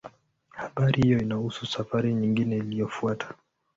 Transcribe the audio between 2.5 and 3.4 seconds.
iliyofuata.